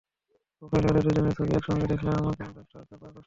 প্রোফাইলে 0.55 0.87
ওদের 0.91 1.03
দুজনের 1.07 1.33
ছবি 1.37 1.51
একসঙ্গে 1.51 1.85
দেখলে 1.91 2.09
আমার 2.11 2.33
কেমন 2.37 2.53
একটা 2.53 2.63
চাপা 2.73 2.95
কষ্ট 3.01 3.03
হয়। 3.03 3.19